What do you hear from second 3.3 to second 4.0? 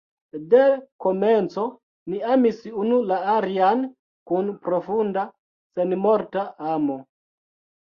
alian